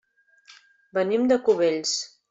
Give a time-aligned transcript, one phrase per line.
[0.99, 1.97] Venim de Cubells.